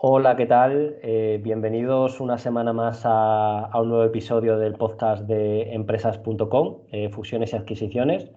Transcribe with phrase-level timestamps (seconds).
[0.00, 0.96] Hola, ¿qué tal?
[1.02, 7.52] Eh, bienvenidos una semana más a, un nuevo episodio del podcast de empresas.com, eh, fusiones
[7.52, 8.30] y adquisiciones.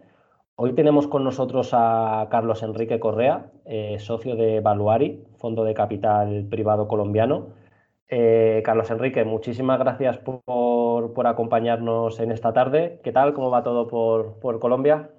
[0.55, 6.47] Hoy tenemos con nosotros a Carlos Enrique Correa, eh, socio de Valuari, fondo de capital
[6.49, 7.49] privado colombiano.
[8.09, 12.99] Carlos Enrique, muchísimas gracias por, acompañarnos en esta tarde.
[13.03, 13.35] ¿Qué tal?
[13.35, 15.11] ¿Cómo va todo por, por Colombia?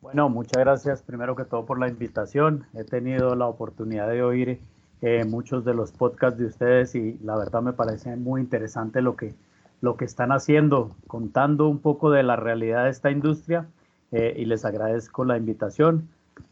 [0.00, 2.66] Bueno, muchas gracias primero que todo por la invitación.
[2.74, 4.60] He tenido la oportunidad de oír
[5.00, 9.14] eh, muchos de los podcasts de ustedes y la verdad me parece muy interesante lo
[9.16, 9.34] que,
[9.80, 13.66] lo que están haciendo, contando un poco de la realidad de esta industria
[14.10, 16.08] eh, y les agradezco la invitación.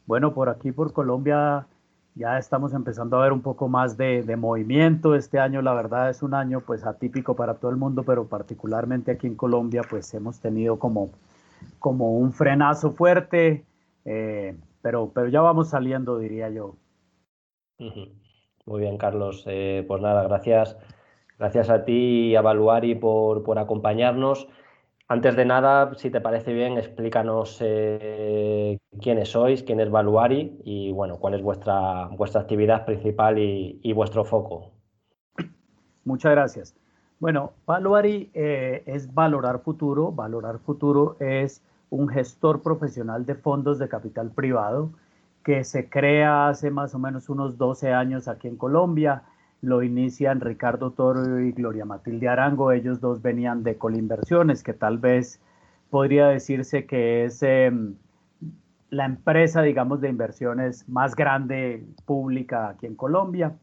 [0.07, 1.67] Bueno, por aquí, por Colombia,
[2.15, 5.17] ya estamos empezando a ver un poco más de, de, movimiento.
[5.17, 9.11] Este año, la verdad, es un año pues atípico para todo el mundo, pero particularmente
[9.11, 11.11] aquí en Colombia, pues hemos tenido como,
[11.79, 13.65] como un frenazo fuerte,
[14.05, 16.77] eh, pero, pero ya vamos saliendo, diría yo.
[18.67, 19.45] Muy bien, Carlos.
[19.47, 20.77] Eh, pues nada, gracias,
[21.39, 24.49] gracias a ti y a Valuari por, por acompañarnos.
[25.09, 30.91] Antes de nada, si te parece bien, explícanos eh, quiénes sois, quién es Valuari y
[30.91, 34.73] bueno, cuál es vuestra, vuestra actividad principal y, vuestro foco.
[36.05, 36.75] Muchas gracias.
[37.21, 40.11] Bueno, Valuari eh, es Valorar Futuro.
[40.11, 44.91] Valorar Futuro es un gestor profesional de fondos de capital privado
[45.47, 49.23] que se crea hace más o menos unos 12 años aquí en Colombia.
[49.63, 52.73] Lo inician Ricardo Toro y Gloria Matilde Arango.
[52.73, 55.41] Ellos dos venían de Colinversiones, que tal vez
[55.89, 57.95] podría decirse que es em,
[58.91, 63.55] la empresa, digamos, de inversiones más grande pública aquí en Colombia.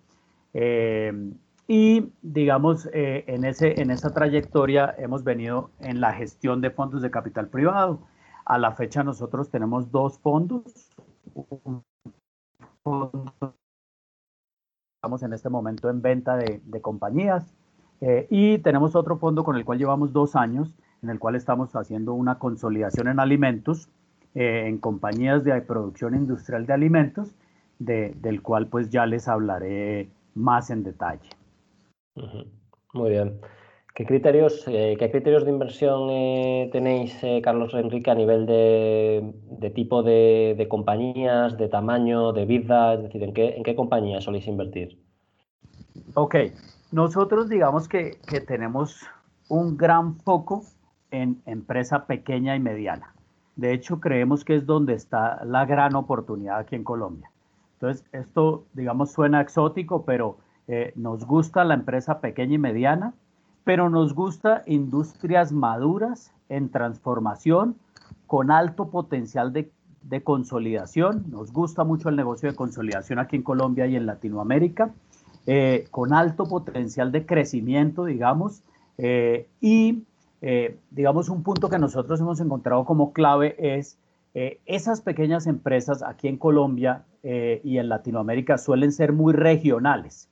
[0.54, 1.34] Em,
[1.68, 7.02] y, digamos, eh, en, ese, en esa trayectoria hemos venido en la gestión de fondos
[7.02, 8.00] de capital privado.
[8.46, 10.94] A la fecha nosotros tenemos dos fondos,
[14.96, 17.54] Estamos en este momento en venta de, compañías
[18.02, 21.76] eh, y tenemos otro fondo con el cual llevamos dos años, en el cual estamos
[21.76, 23.90] haciendo una consolidación en alimentos,
[24.36, 27.36] eh, en compañías de producción industrial de alimentos,
[27.80, 31.30] del cual pues ya les hablaré más en detalle.
[32.94, 33.40] Muy bien.
[33.96, 39.72] ¿Qué criterios, eh, ¿qué criterios de inversión eh, tenéis, eh, Carlos Enrique, a nivel de,
[39.76, 42.96] tipo de, compañías, de tamaño, de vida?
[42.96, 44.98] Es decir, ¿en qué, en qué compañías soléis invertir?
[46.16, 46.36] Ok,
[46.92, 49.06] nosotros digamos que, que tenemos
[49.48, 50.64] un gran foco
[51.12, 53.14] en empresa pequeña y mediana.
[53.56, 57.30] De hecho, creemos que es donde está la gran oportunidad aquí en Colombia.
[57.76, 60.40] Entonces, esto, digamos, suena exótico, pero
[60.96, 63.14] nos gusta la empresa pequeña y mediana
[63.64, 67.76] pero nos gusta industrias maduras en transformación,
[68.28, 69.72] con alto potencial de,
[70.24, 71.26] consolidación.
[71.30, 74.92] Nos gusta mucho el negocio de consolidación aquí en Colombia y en Latinoamérica,
[75.48, 78.62] eh, con alto potencial de crecimiento, digamos,
[78.98, 80.04] eh, y
[80.42, 83.98] eh, digamos un punto que nosotros hemos encontrado como clave es
[84.66, 90.28] esas pequeñas empresas aquí en Colombia y en Latinoamérica suelen ser muy regionales.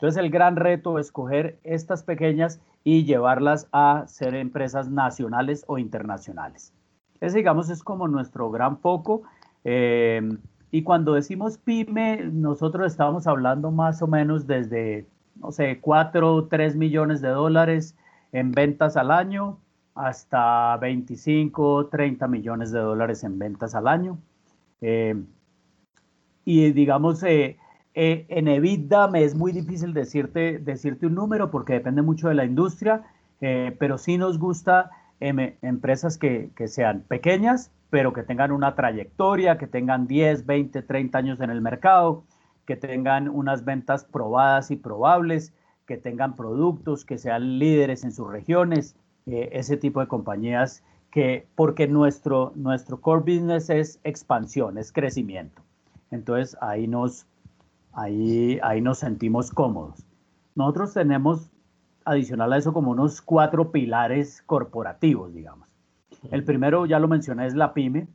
[0.00, 5.76] Entonces el gran reto es coger estas pequeñas y llevarlas a ser empresas nacionales o
[5.76, 6.72] internacionales.
[7.20, 9.24] Ese, digamos, es como nuestro gran foco.
[9.64, 10.26] Eh,
[10.70, 15.06] y cuando decimos pyme, nosotros estábamos hablando más o menos desde,
[15.36, 17.94] no sé, 4 o 3 millones de dólares
[18.32, 19.58] en ventas al año
[19.94, 24.16] hasta 25, 30 millones de dólares en ventas al año.
[24.80, 25.14] Eh,
[26.46, 27.58] y digamos, eh,
[27.94, 32.34] eh, en EBITDA me es muy difícil decirte, decirte un número porque depende mucho de
[32.34, 33.02] la industria,
[33.40, 39.58] eh, pero sí nos gusta em, empresas que, sean pequeñas, pero que tengan una trayectoria,
[39.58, 42.24] que tengan 10, 20, 30 años en el mercado,
[42.66, 45.52] que tengan unas ventas probadas y probables,
[45.86, 48.94] que tengan productos, que sean líderes en sus regiones,
[49.26, 55.62] eh, ese tipo de compañías que, porque nuestro, nuestro core business es expansión, es crecimiento.
[56.12, 57.26] Entonces ahí nos,
[57.92, 60.04] ahí, ahí nos sentimos cómodos.
[60.54, 61.50] Nosotros tenemos,
[62.04, 65.68] adicional a eso, como unos cuatro pilares corporativos, digamos.
[66.30, 68.08] El primero, ya lo mencioné, es la pyme.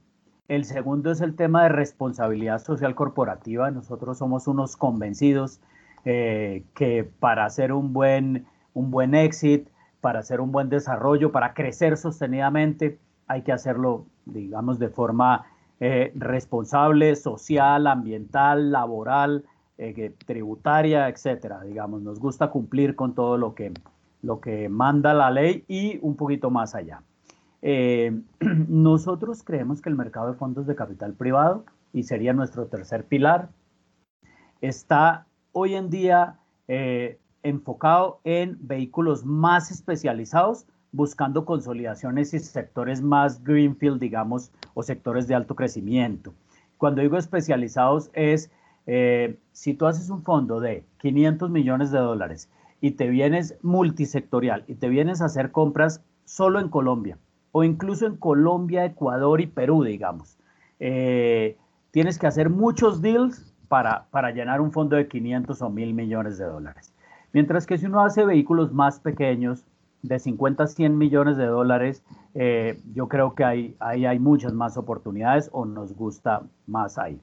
[0.48, 3.72] El segundo es el tema de responsabilidad social corporativa.
[3.72, 5.60] Nosotros somos unos convencidos
[6.04, 9.70] eh, que para hacer un buen, un buen exit,
[10.02, 15.48] para hacer un buen desarrollo, para crecer sostenidamente, hay que hacerlo, digamos, de forma
[15.80, 19.46] eh, responsable, social, ambiental, laboral,
[19.78, 21.62] eh, tributaria, etcétera.
[21.62, 23.74] Digamos, nos gusta cumplir con todo lo que,
[24.22, 27.02] lo que manda la ley y un poquito más allá.
[27.62, 28.22] Eh,
[28.68, 33.50] nosotros creemos que el mercado de fondos de capital privado, y sería nuestro tercer pilar,
[34.62, 43.44] está hoy en día eh, enfocado en vehículos más especializados, buscando consolidaciones y sectores más
[43.44, 46.34] greenfield, digamos, o sectores de alto crecimiento.
[46.78, 48.52] Cuando digo especializados es,
[48.88, 52.50] eh, si tú haces un fondo de 500 millones de dólares
[52.82, 57.18] y te vienes multisectorial y te vienes a hacer compras solo en Colombia
[57.52, 60.38] o incluso en Colombia, Ecuador y Perú, digamos,
[60.80, 61.58] eh,
[61.92, 66.38] tienes que hacer muchos deals para, para llenar un fondo de 500 o 1000 millones
[66.38, 66.94] de dólares.
[67.32, 69.66] Mientras que si uno hace vehículos más pequeños,
[70.08, 72.04] de 50 a 100 millones de dólares,
[72.34, 77.20] eh, yo creo que ahí, hay muchas más oportunidades o nos gusta más ahí.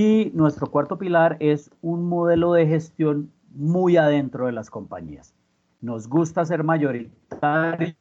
[0.00, 5.34] Y nuestro cuarto pilar es un modelo de gestión muy adentro de las compañías.
[5.80, 7.96] Nos gusta ser mayoritarios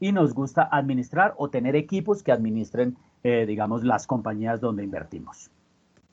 [0.00, 5.50] y nos administrar administrar o tener equipos que administren, eh, digamos, las compañías donde invertimos.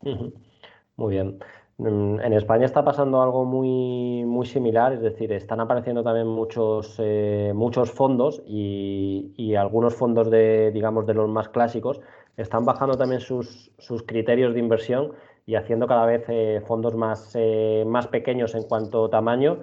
[0.01, 1.39] Muy bien.
[1.77, 6.95] Mm, en España está pasando algo muy, muy similar, es decir, están apareciendo también muchos,
[6.99, 12.01] eh, muchos fondos y, algunos fondos de, digamos, de los más clásicos
[12.37, 15.13] están bajando también sus, sus criterios de inversión
[15.45, 17.37] y haciendo cada vez eh, fondos más,
[17.85, 19.59] más pequeños en cuanto a tamaño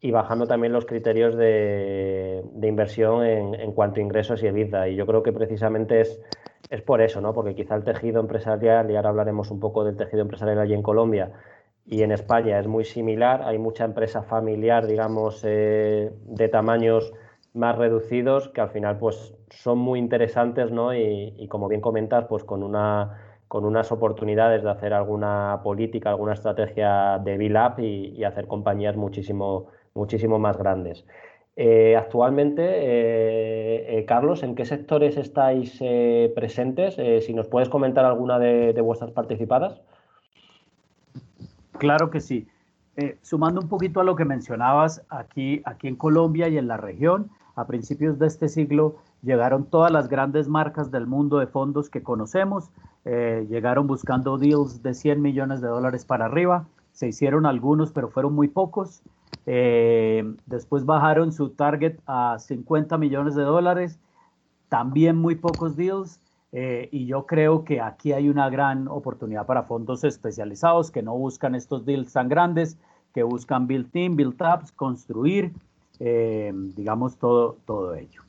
[0.00, 4.88] y bajando también los criterios de, inversión en, cuanto a ingresos y EBITDA.
[4.88, 6.20] Y yo creo que precisamente es,
[6.70, 7.34] es por eso, ¿no?
[7.34, 10.82] Porque quizá el tejido empresarial, y ahora hablaremos un poco del tejido empresarial allí en
[10.82, 11.32] Colombia
[11.84, 13.42] y en España es muy similar.
[13.42, 17.12] Hay mucha empresa familiar, digamos, eh, de tamaños
[17.52, 20.94] más reducidos que al final pues son muy interesantes, ¿no?
[20.94, 23.18] Y, como bien comentas, pues con una
[23.48, 29.66] con unas oportunidades de hacer alguna política, alguna estrategia de up y, hacer compañías muchísimo
[29.94, 31.04] muchísimo más grandes.
[31.56, 35.78] Eh, actualmente, eh, eh, Carlos, ¿en qué sectores estáis
[36.34, 36.96] presentes?
[37.24, 39.80] si nos puedes comentar alguna de, vuestras participadas.
[41.72, 42.46] Claro que sí.
[43.22, 47.30] sumando un poquito a lo que mencionabas, aquí, aquí en Colombia y en la región,
[47.56, 52.02] a principios de este siglo llegaron todas las grandes marcas del mundo de fondos que
[52.02, 52.70] conocemos,
[53.04, 58.34] llegaron buscando deals de 100 millones de dólares para arriba, se hicieron algunos, pero fueron
[58.34, 59.02] muy pocos.
[59.46, 63.98] Eh, después bajaron su target a 50 millones de dólares,
[64.68, 66.20] también muy pocos deals.
[66.52, 71.16] Eh, y yo creo que aquí hay una gran oportunidad para fondos especializados que no
[71.16, 72.76] buscan estos deals tan grandes,
[73.14, 75.52] que buscan build team, build ups, construir,
[76.00, 78.22] eh, digamos, todo, todo ello.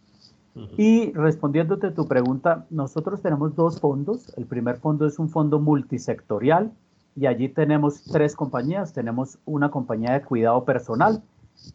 [0.78, 4.34] Y respondiéndote a tu pregunta, nosotros tenemos dos fondos.
[4.38, 6.72] El primer fondo es un fondo multisectorial
[7.16, 8.94] y allí tenemos tres compañías.
[8.94, 11.24] Tenemos una compañía de cuidado personal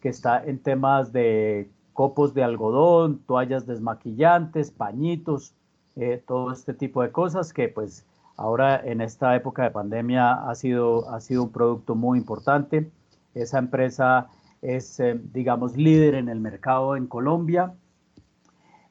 [0.01, 5.55] que está en temas de copos de algodón, toallas desmaquillantes, pañitos,
[5.97, 8.05] eh, todo este tipo de cosas que pues
[8.37, 12.91] ahora en esta época de pandemia ha sido, ha sido un producto muy importante.
[13.35, 14.29] Esa empresa
[14.61, 17.73] es, eh, digamos, líder en el mercado en Colombia.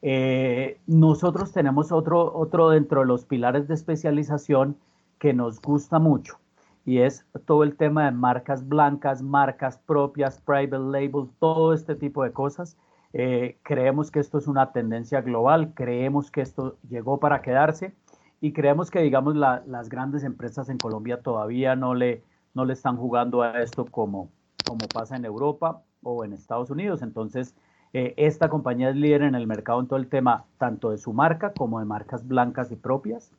[0.08, 4.78] Eh, nosotros tenemos otro, otro dentro de los pilares de especialización
[5.18, 6.38] que nos gusta mucho
[6.86, 12.24] y es todo el tema de marcas blancas, marcas propias, private label, todo este tipo
[12.24, 12.78] de cosas.
[13.14, 17.96] Eh, creemos que esto es una tendencia global, creemos que esto llegó para quedarse
[18.42, 22.22] y creemos que, digamos, las grandes empresas en Colombia todavía no le,
[22.54, 24.30] no le están jugando a esto como,
[24.68, 27.02] como pasa en Europa o en Estados Unidos.
[27.02, 27.56] Entonces,
[27.98, 31.14] eh, esta compañía es líder en el mercado en todo el tema, tanto de su
[31.14, 33.32] marca como de marcas blancas y propias.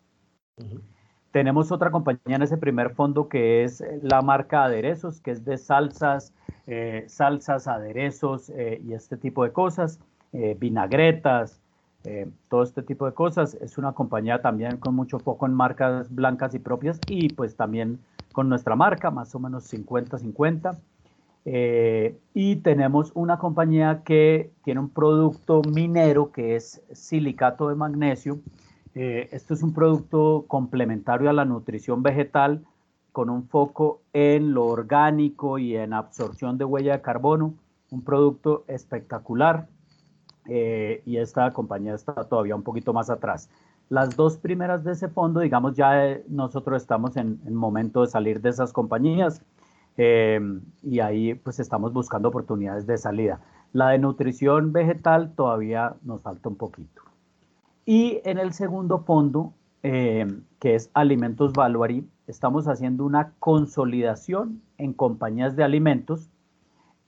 [1.30, 5.58] Tenemos otra compañía en ese primer fondo que es la marca Aderezos, que es de
[5.58, 6.32] salsas,
[6.66, 10.00] eh, salsas, aderezos eh, y este tipo de cosas,
[10.32, 11.60] eh, vinagretas,
[12.48, 13.52] todo este tipo de cosas.
[13.60, 17.98] Es una compañía también con mucho foco en marcas blancas y propias y pues también
[18.32, 20.78] con nuestra marca, más o menos 50-50.
[21.48, 28.40] Y tenemos una compañía que tiene un producto minero que es silicato de magnesio,
[28.98, 32.64] eh, esto es un producto complementario a la nutrición vegetal
[33.12, 37.52] con un foco en lo orgánico y en absorción de huella de carbono.
[37.90, 39.68] Un producto espectacular
[40.46, 43.50] eh, y esta compañía está todavía un poquito más atrás.
[43.90, 48.06] Las dos primeras de ese fondo, digamos, ya eh, nosotros estamos en el momento de
[48.06, 49.42] salir de esas compañías
[49.96, 53.40] y ahí pues estamos buscando oportunidades de salida.
[53.72, 57.02] La de nutrición vegetal todavía nos falta un poquito.
[57.84, 60.26] Y en el segundo fondo, eh,
[60.60, 66.30] que es Alimentos Valuary, estamos haciendo una consolidación en compañías de alimentos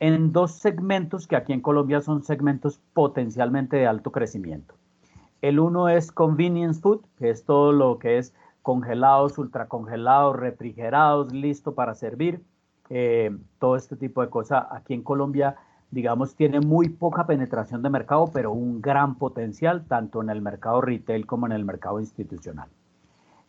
[0.01, 4.75] en dos segmentos que aquí en Colombia son segmentos potencialmente de alto crecimiento.
[5.43, 11.75] El uno es convenience food, que es todo lo que es congelados, ultracongelados, refrigerados, listo
[11.75, 12.43] para servir.
[12.91, 15.57] Eh, todo este tipo de cosas aquí en Colombia,
[15.91, 20.81] digamos, tiene muy poca penetración de mercado, pero un gran potencial tanto en el mercado
[20.81, 22.69] retail como en el mercado institucional.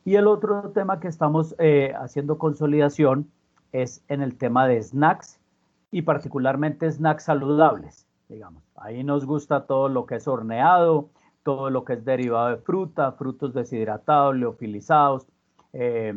[0.06, 3.30] Y el otro tema que estamos eh, haciendo consolidación
[3.72, 5.40] es en el tema de snacks
[5.92, 8.64] y particularmente snacks saludables, digamos.
[8.76, 11.10] Ahí nos gusta todo lo que es horneado,
[11.44, 15.26] todo lo que es derivado de fruta, frutos deshidratados, leofilizados,
[15.74, 16.14] eh,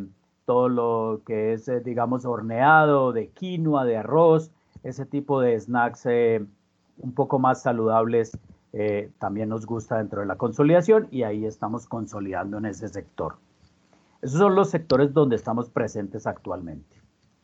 [0.53, 4.51] todo lo que es, eh, digamos, horneado de quinoa, de arroz,
[4.83, 6.45] ese tipo de snacks eh,
[6.99, 8.39] un poco más saludables
[9.19, 13.35] también nos gusta dentro de la consolidación y ahí estamos consolidando en ese sector.
[14.23, 16.97] Esos son los sectores donde estamos presentes actualmente.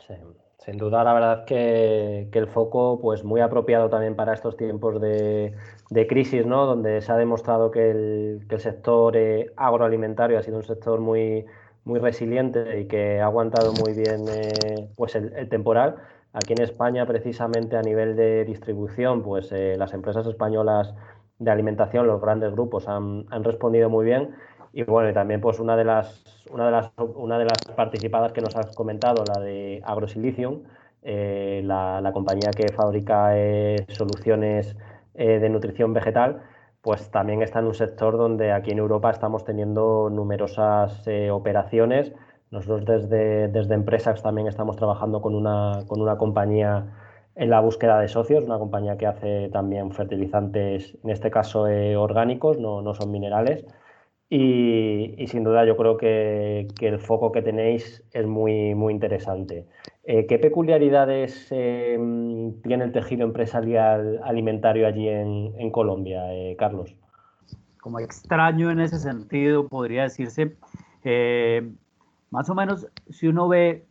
[0.06, 0.14] Sí.
[0.58, 5.00] Sin duda, la verdad que, que, el foco, pues muy apropiado también para estos tiempos
[5.00, 5.54] de,
[5.88, 6.66] de crisis, ¿no?
[6.66, 11.00] Donde se ha demostrado que el, que el sector eh, agroalimentario ha sido un sector
[11.00, 11.46] muy,
[11.84, 15.96] muy resiliente y que ha aguantado muy bien eh, pues el, temporal.
[16.32, 20.94] Aquí en España, precisamente a nivel de distribución, pues eh, las empresas españolas
[21.38, 24.34] de alimentación, los grandes grupos, han, han respondido muy bien.
[24.72, 28.32] Y bueno, y también pues una de las una de las una de las participadas
[28.32, 30.62] que nos has comentado, la de AgroSilicium,
[31.02, 34.76] eh, la, la, compañía que fabrica eh, soluciones
[35.14, 36.42] eh, de nutrición vegetal,
[36.82, 42.12] pues también está en un sector donde aquí en Europa estamos teniendo numerosas operaciones.
[42.50, 46.86] Nosotros desde, desde Empresas también estamos trabajando con una, con una compañía
[47.34, 51.66] en la búsqueda de socios, una compañía que hace también fertilizantes, en este caso
[51.96, 53.64] orgánicos, no, no son minerales.
[54.30, 59.66] Y, sin duda yo creo que, el foco que tenéis es muy, muy interesante.
[60.10, 66.96] Eh, ¿Qué peculiaridades em, tiene el tejido empresarial alimentario allí en, Colombia, eh, Carlos?
[67.82, 70.56] Como extraño en ese sentido, podría decirse,
[71.04, 71.70] eh,
[72.30, 73.84] más o menos, si uno ve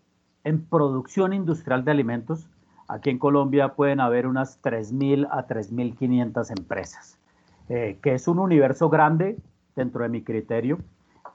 [0.44, 2.50] en producción industrial de alimentos,
[2.88, 7.20] aquí en Colombia pueden haber unas 3.000 a 3.500 empresas,
[7.68, 9.38] que es un universo grande
[9.76, 10.80] dentro de mi criterio,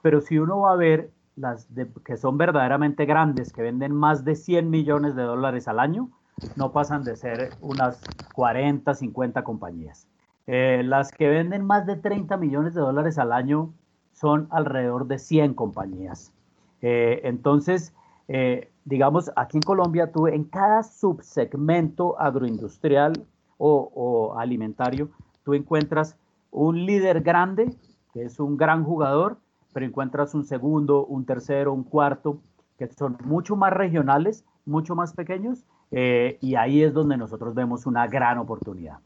[0.01, 1.67] pero si uno va a ver las
[2.05, 6.09] que son verdaderamente grandes, que venden más de 100 millones de dólares al año,
[6.55, 8.01] no pasan de ser unas
[8.33, 10.07] 40, 50 compañías.
[10.47, 13.73] Eh, las que venden más de 30 millones de dólares al año
[14.11, 16.33] son alrededor de 100 compañías.
[16.81, 17.93] Eh, entonces,
[18.27, 23.25] eh, digamos, aquí en Colombia tú en cada subsegmento agroindustrial
[23.57, 25.09] o, o alimentario,
[25.43, 26.17] tú encuentras
[26.51, 27.73] un líder grande
[28.13, 29.37] que es un gran jugador,
[29.73, 32.39] pero encuentras un segundo, un tercero, un cuarto,
[32.77, 37.85] que son mucho más regionales, mucho más pequeños, eh, y ahí es donde nosotros vemos
[37.85, 38.99] una gran oportunidad.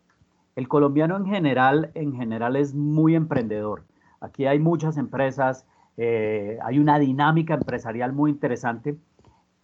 [0.55, 3.83] El colombiano en general, en general es muy emprendedor.
[4.21, 5.65] Aquí hay muchas empresas,
[5.97, 8.97] eh, hay una dinámica empresarial muy interesante,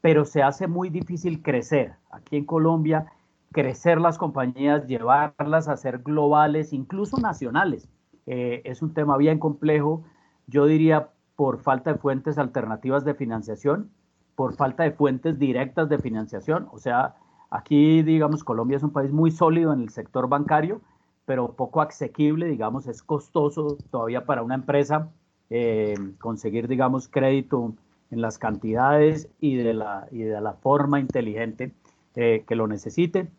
[0.01, 1.93] pero se hace muy difícil crecer.
[2.11, 3.07] Aquí en Colombia,
[3.51, 7.87] crecer las compañías, llevarlas a ser globales, incluso nacionales.
[8.25, 10.03] Eh, es un tema bien complejo,
[10.47, 13.89] yo diría por falta de fuentes alternativas de financiación,
[14.35, 16.67] por falta de fuentes directas de financiación.
[16.71, 17.15] O sea,
[17.49, 20.81] aquí, digamos, Colombia es un país muy sólido en el sector bancario,
[21.25, 25.09] pero poco asequible, digamos, es costoso todavía para una empresa
[25.49, 27.73] eh, conseguir, digamos, crédito
[28.11, 31.73] en las cantidades y de la, y de la forma inteligente
[32.15, 33.31] eh, que lo necesite.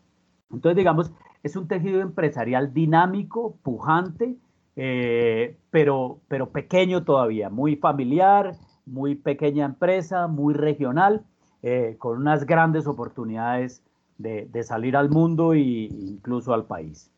[0.51, 1.11] Entonces, digamos,
[1.43, 4.35] es un tejido empresarial dinámico, pujante,
[4.75, 8.55] eh, pero, pero pequeño todavía, muy familiar,
[8.85, 11.23] muy pequeña empresa, muy regional,
[11.63, 13.83] eh, con unas grandes oportunidades
[14.17, 17.11] de, salir al mundo e incluso al país.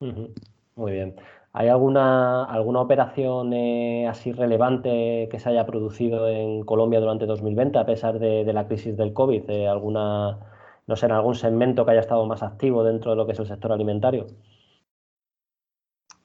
[0.00, 1.16] Muy bien.
[1.52, 7.78] ¿Hay alguna, alguna operación eh, así relevante que se haya producido en Colombia durante 2020
[7.78, 9.50] a pesar de, de la crisis del COVID?
[9.68, 10.38] ¿Alguna,
[10.86, 13.38] no sé, en algún segmento que haya estado más activo dentro de lo que es
[13.40, 14.26] el sector alimentario?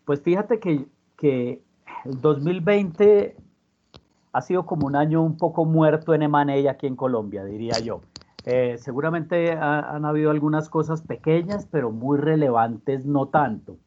[0.05, 0.86] Pues fíjate que,
[1.17, 1.62] que
[2.05, 3.36] el 2020
[4.33, 8.01] ha sido como un año un poco muerto en M&A aquí en Colombia, diría yo.
[8.45, 13.77] Eh, seguramente han habido algunas cosas pequeñas, pero muy relevantes, no tanto.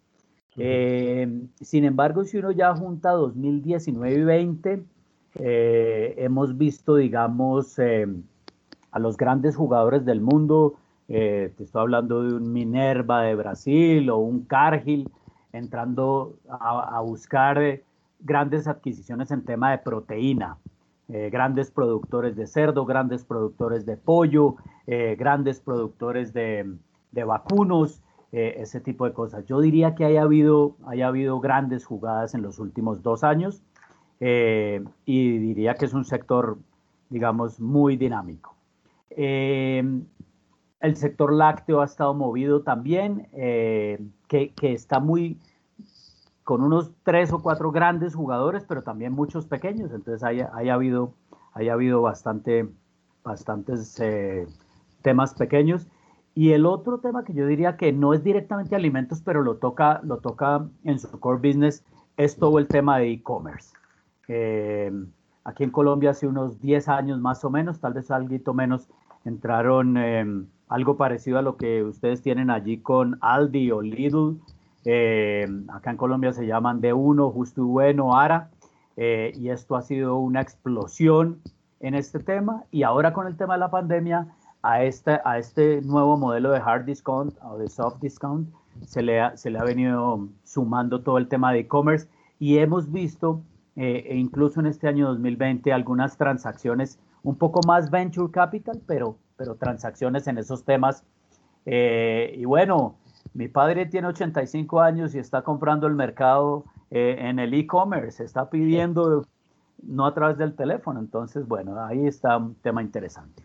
[0.56, 4.84] Eh, sin embargo, si uno ya junta 2019 y 20,
[5.34, 10.74] eh, hemos visto, digamos, a los grandes jugadores del mundo,
[11.06, 15.10] te estoy hablando de un Minerva de Brasil o un Cargill,
[15.56, 17.82] entrando a, buscar eh,
[18.20, 20.58] grandes adquisiciones en tema de proteína,
[21.08, 26.76] eh, grandes productores de cerdo, grandes productores de pollo, eh, grandes productores de,
[27.12, 29.46] vacunos, ese tipo de cosas.
[29.46, 33.62] Yo diría que haya habido, haya habido grandes jugadas en los últimos dos años
[34.20, 36.58] y diría que es un sector,
[37.08, 38.54] digamos, muy dinámico.
[40.80, 45.38] Eh, el sector lácteo ha estado movido también, que, que, está muy
[46.44, 49.92] con unos tres o cuatro grandes jugadores, pero también muchos pequeños.
[49.92, 51.12] Entonces haya, haya habido,
[51.52, 52.68] haya habido bastante,
[53.24, 54.00] bastantes
[55.02, 55.86] temas pequeños.
[56.36, 60.02] Y el otro tema que yo diría que no es directamente alimentos, pero lo toca,
[60.04, 61.82] lo toca en su core business,
[62.18, 63.74] es todo el tema de e-commerce.
[64.28, 64.92] Eh,
[65.44, 68.86] aquí en Colombia hace unos 10 años más o menos, tal vez algo menos,
[69.24, 74.38] entraron em, algo parecido a lo que ustedes tienen allí con Aldi o Lidl.
[74.84, 78.50] Em, acá en Colombia se llaman D1, Justo y Bueno, Ara.
[78.96, 81.40] Eh, y esto ha sido una explosión
[81.80, 82.64] en este tema.
[82.70, 84.28] Y ahora con el tema de la pandemia,
[84.62, 88.48] a este, a este nuevo modelo de hard discount o de soft discount
[88.84, 92.08] se le ha, se le ha venido sumando todo el tema de e-commerce
[92.38, 93.42] y hemos visto
[93.76, 99.18] eh, e incluso en este año 2020 algunas transacciones un poco más venture capital, pero,
[99.36, 101.04] pero transacciones en esos temas.
[101.66, 102.96] Eh, y bueno,
[103.34, 108.48] mi padre tiene 85 años y está comprando el mercado eh, en el e-commerce, está
[108.48, 109.26] pidiendo
[109.82, 113.42] no a través del teléfono, entonces bueno, ahí está un tema interesante.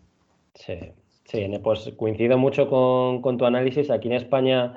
[0.54, 0.92] Sí,
[1.24, 3.90] Sí, pues coincido mucho con, tu análisis.
[3.90, 4.74] Aquí en España,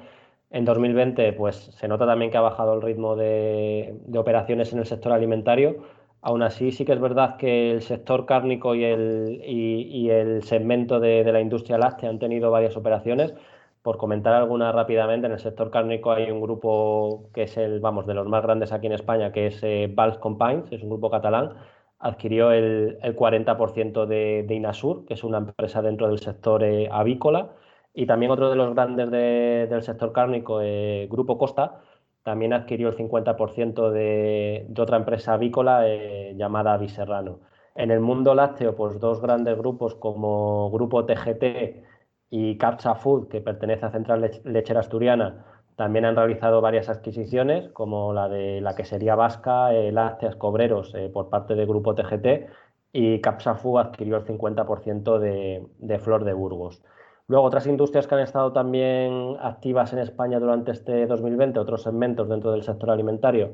[0.52, 4.86] en 2020, pues se nota también que ha bajado el ritmo de, operaciones en el
[4.86, 5.84] sector alimentario.
[6.26, 11.00] Aún así, sí que es verdad que el sector cárnico y el, y, el segmento
[11.00, 13.36] de, la industria láctea han tenido varias operaciones.
[13.84, 18.08] Por comentar alguna rápidamente, en el sector cárnico hay un grupo que es el, vamos,
[18.08, 21.12] de los más grandes aquí en España, que es eh, Valls Compines, es un grupo
[21.12, 21.54] catalán,
[22.00, 27.52] adquirió el, 40% de, Inasur, que es una empresa dentro del sector eh, avícola,
[27.94, 31.82] y también otro de los grandes del sector cárnico, eh, Grupo Costa,
[32.26, 37.42] también adquirió el 50% de, otra empresa avícola eh, llamada Viserrano.
[37.76, 41.84] En el mundo lácteo, pues dos grandes grupos como Grupo TGT
[42.32, 48.12] y Capsa Food, que pertenece a Central Lechera Asturiana, también han realizado varias adquisiciones, como
[48.12, 52.50] la de la que sería Vasca, eh, Lácteas Cobreros eh, por parte del grupo TGT
[52.92, 56.82] y Capsafu adquirió el 50% de, de, Flor de Burgos.
[57.28, 62.30] Luego, otras industrias que han estado también activas en España durante este 2020, otros segmentos
[62.30, 63.54] dentro del sector alimentario,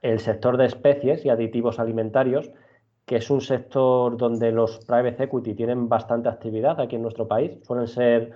[0.00, 2.50] el sector de especies y aditivos alimentarios,
[3.04, 7.52] que es un sector donde los private equity tienen bastante actividad aquí en nuestro país.
[7.66, 8.32] Suelen ser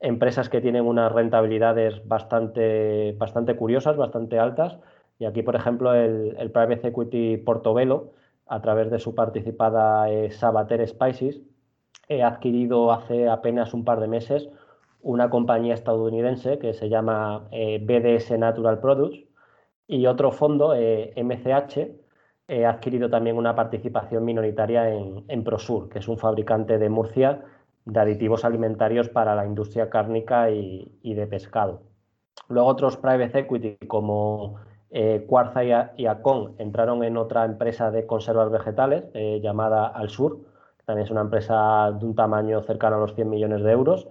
[0.00, 4.78] empresas que tienen unas rentabilidades bastante, bastante curiosas, bastante altas.
[5.18, 8.12] Y aquí, por ejemplo, el, el Private Equity Portobello,
[8.46, 11.40] a través de su participada eh, Sabater Spices,
[12.08, 14.48] ha adquirido hace apenas un par de meses
[15.06, 19.22] una compañía estadounidense que se llama eh, BDS Natural Products
[19.86, 21.78] y otro fondo, MCH,
[22.48, 27.44] eh, ha adquirido también una participación minoritaria en, Prosur, que es un fabricante de Murcia
[27.84, 31.82] de aditivos alimentarios para la industria cárnica y, de pescado.
[32.48, 34.56] Luego otros private equity como
[34.90, 35.62] eh, Cuarza
[35.96, 39.04] y, Acon entraron en otra empresa de conservas vegetales
[39.40, 40.40] llamada Al Sur,
[40.86, 44.08] también es una empresa de un tamaño cercano a los 100 millones de euros.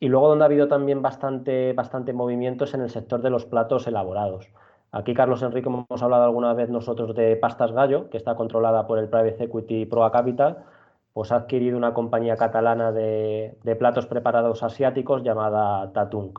[0.00, 3.44] Y luego donde ha habido también bastante, bastante movimiento es en el sector de los
[3.44, 4.48] platos elaborados.
[4.90, 8.98] Aquí, Carlos Enrique, hemos hablado alguna vez nosotros de Pastas Gallo, que está controlada por
[8.98, 10.64] el Private Equity Proa Capital,
[11.12, 16.32] pues ha adquirido una compañía catalana de, platos preparados asiáticos llamada Tatung.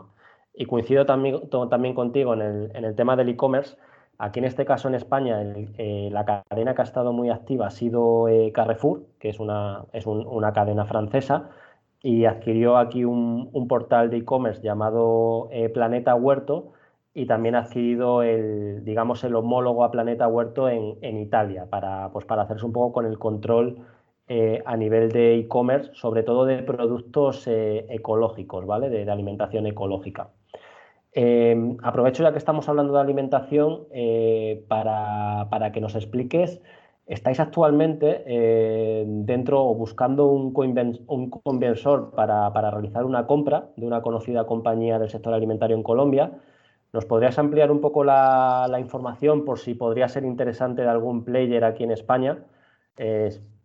[0.54, 3.78] Y coincido también, también contigo en el, tema del e-commerce.
[4.22, 5.42] Aquí en este caso en España
[5.78, 9.86] eh, la cadena que ha estado muy activa ha sido eh, Carrefour, que es una,
[9.94, 11.50] es una cadena francesa,
[12.04, 16.74] y adquirió aquí un, portal de e-commerce llamado eh, Planeta Huerto
[17.14, 22.10] y también ha adquirido el, digamos, el homólogo a Planeta Huerto en, en Italia para,
[22.12, 23.86] pues, para hacerse un poco con el control
[24.66, 28.90] a nivel de e-commerce, sobre todo de productos ecológicos, ¿vale?
[28.90, 30.30] De, alimentación ecológica.
[31.14, 33.88] Eh, aprovecho ya que estamos hablando de alimentación
[34.68, 36.62] para, que nos expliques,
[37.08, 38.24] ¿estáis actualmente
[39.08, 45.34] dentro o buscando un, conversor para, realizar una compra de una conocida compañía del sector
[45.34, 46.32] alimentario en Colombia?
[46.94, 51.24] ¿Nos podrías ampliar un poco la, la información por si podría ser interesante de algún
[51.24, 52.46] player aquí en España?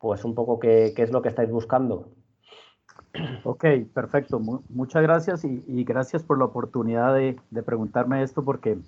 [0.05, 2.11] pues un poco qué, es lo que estáis buscando.
[3.45, 4.41] Ok, perfecto.
[4.41, 8.79] muchas gracias y, gracias por la oportunidad de, preguntarme esto porque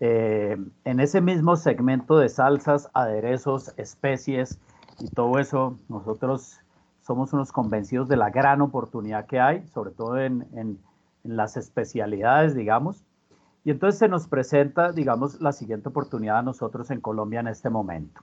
[0.00, 4.58] eh, en ese mismo segmento de salsas, aderezos, especies
[5.00, 6.60] y todo eso, nosotros
[7.02, 10.78] somos unos convencidos de la gran oportunidad que hay, sobre todo en, en
[11.24, 13.04] las especialidades, digamos.
[13.64, 17.68] Y entonces se nos presenta, digamos, la siguiente oportunidad a nosotros en Colombia en este
[17.68, 18.20] momento.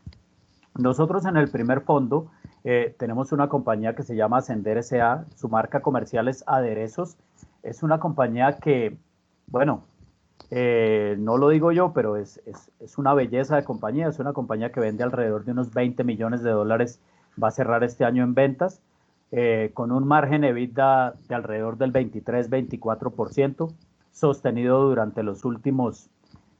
[0.77, 2.31] Nosotros en el primer fondo
[2.63, 7.17] eh, tenemos una compañía que se llama Ascender S.A., su marca comercial es Aderezos.
[7.61, 8.97] Es una compañía que,
[9.47, 9.83] bueno,
[10.49, 12.41] eh, no lo digo yo, pero es,
[12.79, 14.07] es, una belleza de compañía.
[14.07, 16.99] Es una compañía que vende alrededor de unos 20 millones de dólares.
[17.41, 18.81] Va a cerrar este año en ventas,
[19.31, 23.73] eh, con un margen EBITDA de alrededor del 23-24%,
[24.11, 26.09] sostenido durante los últimos,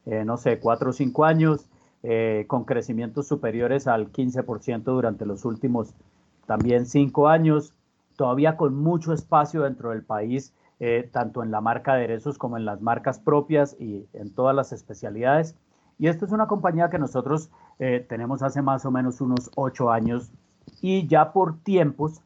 [0.06, 1.66] no sé, 4 o 5 años.
[2.06, 5.94] Eh, con crecimientos superiores al 15% durante los últimos
[6.44, 7.72] también cinco años,
[8.16, 12.58] todavía con mucho espacio dentro del país, eh, tanto en la marca de aderezos como
[12.58, 15.56] en las marcas propias y en todas las especialidades.
[15.98, 19.90] Y esta es una compañía que nosotros eh, tenemos hace más o menos unos ocho
[19.90, 20.30] años
[20.82, 22.20] y ya por tiempos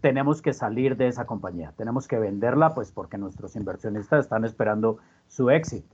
[0.00, 4.98] tenemos que salir de esa compañía, tenemos que venderla pues porque nuestros inversionistas están esperando
[5.26, 5.92] su éxito.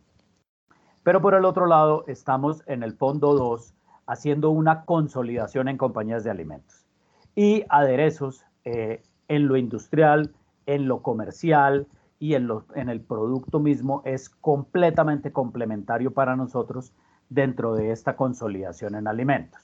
[1.02, 3.74] Pero por el otro lado, estamos en el fondo 2
[4.06, 6.86] haciendo una consolidación en compañías de alimentos
[7.34, 10.34] y aderezos eh, en lo industrial,
[10.66, 11.86] en lo comercial
[12.18, 16.92] y en, lo, en el producto mismo es completamente complementario para nosotros
[17.28, 19.60] dentro de esta consolidación en alimentos.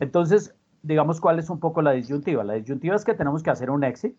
[0.00, 2.42] Entonces, digamos cuál es un poco la disyuntiva.
[2.42, 4.16] La disyuntiva es que tenemos que hacer un exit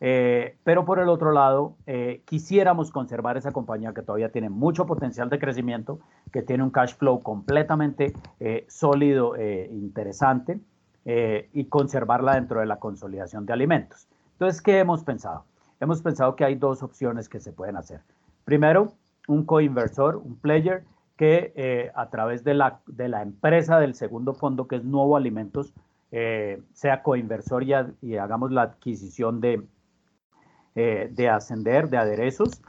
[0.00, 4.86] eh, pero por el otro lado, eh, quisiéramos conservar esa compañía que todavía tiene mucho
[4.86, 6.00] potencial de crecimiento,
[6.32, 10.60] que tiene un cash flow completamente eh, sólido, interesante,
[11.08, 14.08] y conservarla dentro de la consolidación de alimentos.
[14.32, 15.44] Entonces, ¿qué hemos pensado?
[15.78, 18.00] Hemos pensado que hay dos opciones que se pueden hacer.
[18.44, 18.94] Primero,
[19.28, 20.82] un coinversor, un player
[21.16, 25.72] que a través de la, de la empresa del segundo fondo, que es Nuevo Alimentos,
[26.10, 29.62] sea coinversor y hagamos la adquisición de,
[30.78, 32.60] eh, de ascender, de aderezos.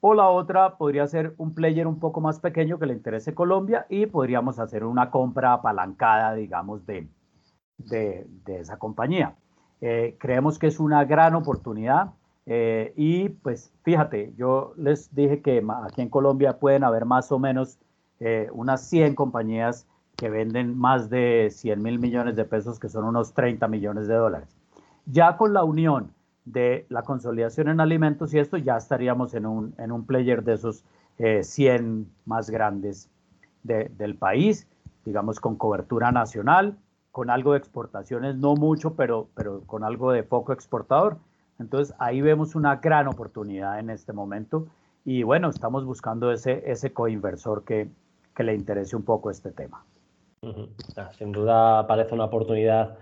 [0.00, 3.84] O la otra podría ser un player un poco más pequeño que le interese Colombia
[3.90, 7.06] y podríamos hacer una compra apalancada, digamos, de,
[7.76, 9.36] de, esa compañía.
[9.82, 12.14] Eh, creemos que es una gran oportunidad
[12.46, 17.38] eh, y pues fíjate, yo les dije que aquí en Colombia pueden haber más o
[17.38, 17.78] menos
[18.52, 23.32] unas 100 compañías que venden más de 100 mil millones de pesos, que son unos
[23.32, 24.48] 30 millones de dólares.
[25.06, 26.12] Ya con la unión
[26.44, 30.54] de la consolidación en alimentos y esto ya estaríamos en un, en un player de
[30.54, 30.84] esos
[31.18, 33.10] 100 eh, más grandes
[33.62, 34.66] del país,
[35.04, 36.78] digamos con cobertura nacional,
[37.12, 41.18] con algo de exportaciones, no mucho, pero, pero con algo de foco exportador.
[41.58, 44.66] Entonces ahí vemos una gran oportunidad en este momento
[45.04, 47.90] y bueno, estamos buscando ese, ese coinversor que,
[48.34, 49.84] que le interese un poco este tema.
[50.96, 52.96] Ah, sin duda parece una oportunidad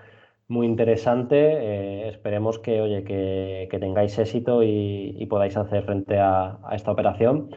[0.49, 1.37] muy interesante.
[1.37, 7.51] Eh, esperemos que, oye, que, tengáis éxito y, podáis hacer frente a, esta operación.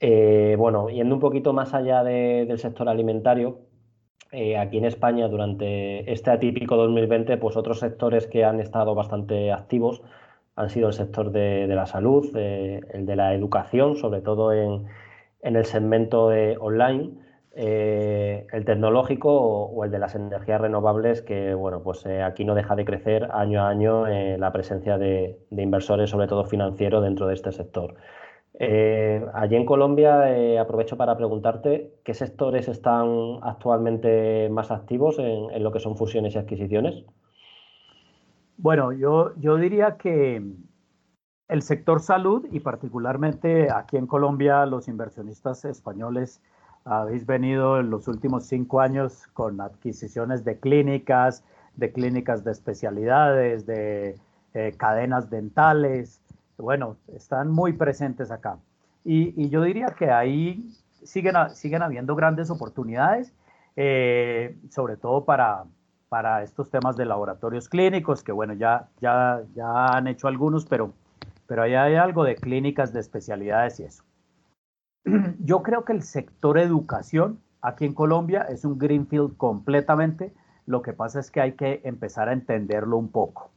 [0.00, 3.60] Eh, bueno, yendo un poquito más allá del sector alimentario,
[4.32, 9.52] eh, aquí en España durante este atípico 2020, pues otros sectores que han estado bastante
[9.52, 10.02] activos
[10.56, 14.86] han sido el sector de, la salud, el de la educación, sobre todo en,
[15.42, 16.26] en el segmento
[16.60, 17.12] online.
[17.60, 22.54] Eh, el tecnológico o, el de las energías renovables, que bueno, pues eh, aquí no
[22.54, 27.26] deja de crecer año a año eh, la presencia de, inversores, sobre todo financieros, dentro
[27.26, 27.96] de este sector.
[29.34, 35.72] allí en Colombia, aprovecho para preguntarte qué sectores están actualmente más activos en, en, lo
[35.72, 37.04] que son fusiones y adquisiciones.
[38.56, 40.40] Bueno, yo, yo diría que
[41.48, 46.40] el sector salud y particularmente aquí en Colombia los inversionistas españoles
[46.88, 51.44] habéis venido en los últimos cinco años con adquisiciones de clínicas,
[51.76, 54.18] de clínicas de especialidades, de
[54.54, 56.20] eh, cadenas dentales.
[56.56, 58.58] Bueno, están muy presentes acá.
[59.04, 60.68] Y, yo diría que ahí
[61.02, 63.32] siguen, siguen habiendo grandes oportunidades,
[63.76, 65.64] eh, sobre todo para,
[66.08, 70.92] para estos temas de laboratorios clínicos, que bueno, ya, ya, ya han hecho algunos, pero,
[71.46, 74.07] pero ahí hay algo de clínicas de especialidades y eso.
[75.44, 80.32] yo creo que el sector educación aquí en Colombia es un greenfield completamente.
[80.66, 83.50] Lo que pasa es que hay que empezar a entenderlo un poco.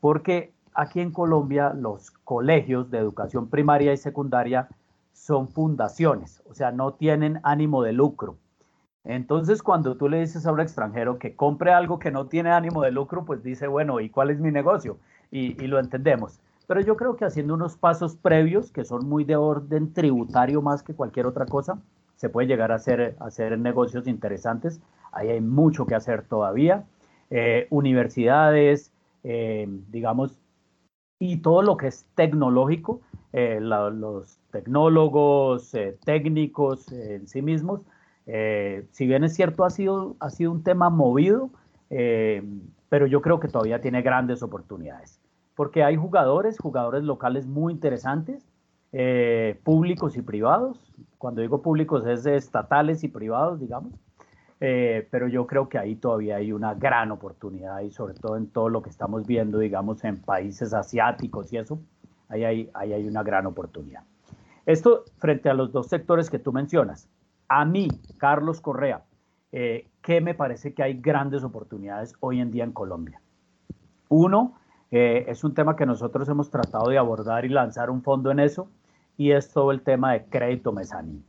[0.00, 4.68] Porque aquí en Colombia los colegios de educación primaria y secundaria
[5.12, 8.36] son fundaciones, o sea, no tienen ánimo de lucro.
[9.04, 12.82] Entonces, cuando tú le dices a un extranjero que compre algo que no tiene ánimo
[12.82, 14.98] de lucro, pues dice, bueno, ¿y cuál es mi negocio?
[15.30, 16.40] Y, y lo entendemos.
[16.66, 20.82] Pero yo creo que haciendo unos pasos previos, que son muy de orden tributario más
[20.82, 21.78] que cualquier otra cosa,
[22.16, 24.80] se puede llegar a hacer, hacer negocios interesantes.
[25.12, 26.84] Ahí hay mucho que hacer todavía.
[27.30, 28.92] Eh, universidades,
[29.24, 30.38] eh, digamos,
[31.18, 33.00] y todo lo que es tecnológico,
[33.32, 35.72] eh, los tecnólogos,
[36.04, 37.80] técnicos en sí mismos,
[38.26, 41.50] si bien es cierto, ha sido, ha sido un tema movido,
[41.88, 45.20] pero yo creo que todavía tiene grandes oportunidades,
[45.54, 48.44] porque hay jugadores, jugadores locales muy interesantes,
[48.92, 50.78] eh, públicos y privados.
[51.18, 53.92] Cuando digo públicos es de estatales y privados, digamos.
[54.60, 58.46] Eh, pero yo creo que ahí todavía hay una gran oportunidad y sobre todo en
[58.46, 61.80] todo lo que estamos viendo, digamos, en países asiáticos y eso,
[62.28, 64.04] ahí hay, ahí hay una gran oportunidad.
[64.64, 67.08] Esto frente a los dos sectores que tú mencionas.
[67.48, 69.04] A mí, Carlos Correa,
[69.52, 73.20] eh, ¿qué me parece que hay grandes oportunidades hoy en día en Colombia?
[74.08, 74.54] Uno,
[74.94, 78.68] es un tema que nosotros hemos tratado de abordar y lanzar un fondo en eso,
[79.16, 81.24] y es todo el tema de crédito mezanín.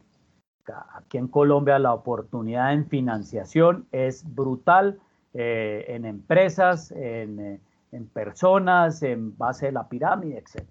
[0.94, 5.00] Aquí en Colombia la oportunidad en financiación es brutal
[5.34, 7.60] eh, en empresas, eh,
[7.92, 10.64] en, personas, en base de la pirámide, etc.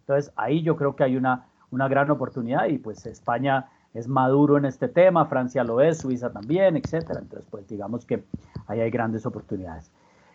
[0.00, 4.56] Entonces ahí yo creo que hay una, una gran oportunidad y pues España es maduro
[4.56, 6.94] en este tema, Francia lo es, Suiza también, etc.
[7.10, 8.24] Entonces pues digamos que
[8.66, 9.91] ahí hay grandes oportunidades.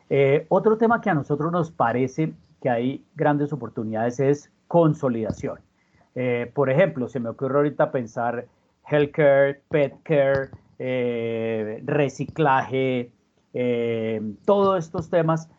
[0.10, 5.60] Eh, otro tema que a nosotros nos parece que hay grandes oportunidades es consolidación.
[6.16, 8.48] Eh, por ejemplo, se me ocurre ahorita pensar
[8.90, 13.12] healthcare, pet care, eh, reciclaje,
[13.54, 15.50] eh, todos estos temas.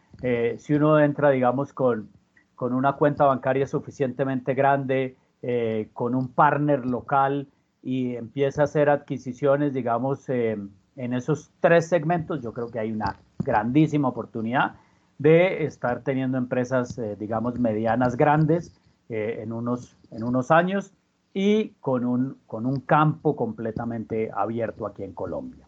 [0.57, 2.11] si uno entra, digamos, con,
[2.57, 5.17] con, una cuenta bancaria suficientemente grande,
[5.93, 7.47] con un partner local
[7.81, 10.27] y empieza a hacer adquisiciones, digamos,
[10.99, 14.75] en esos tres segmentos, yo creo que hay una grandísima oportunidad
[15.17, 20.93] de estar teniendo empresas, digamos, medianas grandes eh, en, unos, en unos años
[21.33, 25.67] y con un, con un campo completamente abierto aquí en Colombia.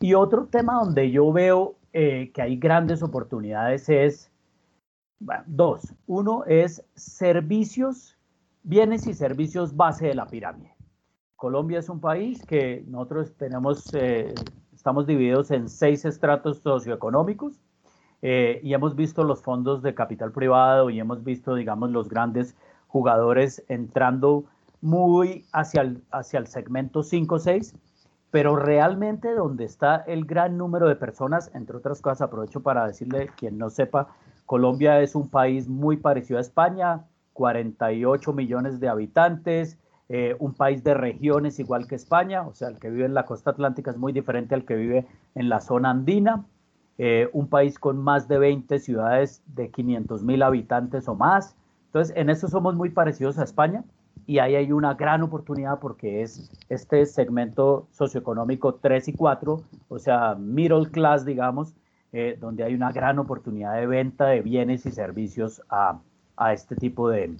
[0.00, 4.32] Y otro tema donde yo veo eh, que hay grandes oportunidades es,
[5.46, 5.94] dos.
[6.08, 8.16] Uno es servicios,
[8.64, 10.74] bienes y servicios base de la pirámide.
[11.38, 14.34] Colombia es un país que nosotros tenemos, eh,
[14.74, 17.60] estamos divididos en seis estratos socioeconómicos
[18.22, 22.56] eh, y hemos visto los fondos de capital privado y hemos visto, digamos, los grandes
[22.88, 24.46] jugadores entrando
[24.80, 27.72] muy hacia el, hacia el segmento 5-6,
[28.32, 33.30] pero realmente donde está el gran número de personas, entre otras cosas, aprovecho para decirle,
[33.36, 34.08] quien no sepa,
[34.44, 40.82] Colombia es un país muy parecido a España, 48 millones de habitantes, eh, un país
[40.84, 43.98] de regiones igual que España, o sea, el que vive en la costa atlántica es
[43.98, 46.44] muy diferente al que vive en la zona andina.
[47.00, 51.54] Eh, un país con más de 20 ciudades de 500 mil habitantes o más.
[51.86, 53.84] Entonces, en eso somos muy parecidos a España
[54.26, 59.98] y ahí hay una gran oportunidad porque es este segmento socioeconómico 3 y 4, o
[59.98, 61.74] sea, middle class, digamos,
[62.12, 66.00] eh, donde hay una gran oportunidad de venta de bienes y servicios a,
[66.36, 67.36] a este tipo de,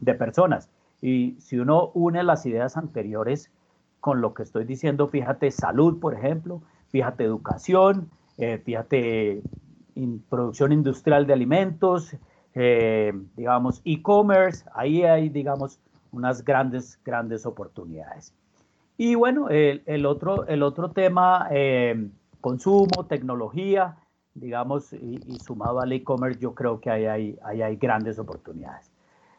[0.00, 0.70] de personas.
[1.04, 3.52] Y si uno une las ideas anteriores
[4.00, 9.42] con lo que estoy diciendo, fíjate salud, por ejemplo, fíjate educación, eh, fíjate,
[10.30, 12.16] producción industrial de alimentos,
[12.54, 15.78] eh, digamos, e-commerce, ahí hay, digamos,
[16.10, 18.32] unas grandes, grandes oportunidades.
[18.96, 22.08] Y bueno, el, otro, el otro tema, eh,
[22.40, 23.98] consumo, tecnología,
[24.32, 28.93] digamos, y, sumado al e-commerce, yo creo que ahí hay, ahí hay grandes oportunidades.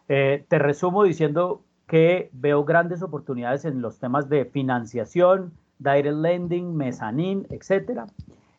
[0.07, 7.45] Te resumo diciendo que veo grandes oportunidades en los temas de financiación, direct lending, mezzanine,
[7.49, 8.07] etcétera.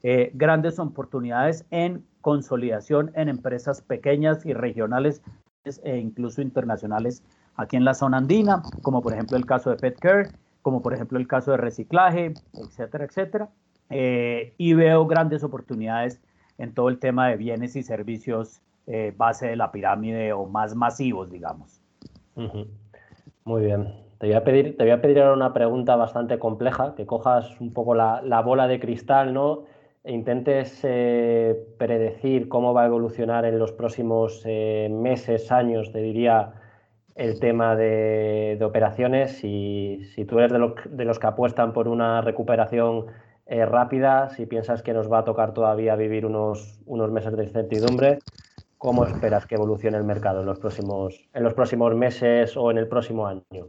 [0.03, 5.23] Eh, grandes oportunidades en consolidación en empresas pequeñas y regionales
[5.83, 7.25] e incluso internacionales
[7.57, 10.31] aquí en la zona andina, como por ejemplo el caso de PetCare,
[10.63, 13.49] como por ejemplo el caso de reciclaje, etcétera, etcétera.
[13.91, 16.21] Eh, y veo grandes oportunidades
[16.59, 20.77] en todo el tema de bienes y servicios eh, base de la pirámide o más
[20.77, 21.81] masivos, digamos.
[23.45, 23.93] Muy bien.
[24.19, 27.61] Te voy, a pedir, te voy a pedir ahora una pregunta bastante compleja, que cojas
[27.61, 29.65] un poco la, la bola de cristal, ¿no?
[30.05, 35.99] E intentes eh, predecir cómo va a evolucionar en los próximos eh, meses, años, te
[35.99, 36.53] diría,
[37.17, 39.39] el tema de, operaciones.
[39.39, 43.07] Si tú eres de, los que apuestan por una recuperación
[43.49, 48.19] rápida, si piensas que nos va a tocar todavía vivir unos, unos meses de incertidumbre,
[48.79, 52.79] ¿cómo esperas que evolucione el mercado en los próximos, en los próximos meses o en
[52.79, 53.67] el próximo año?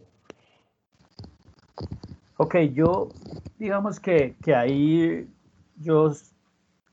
[2.37, 3.09] Ok, yo
[3.57, 5.27] digamos que, que ahí
[5.77, 6.11] yo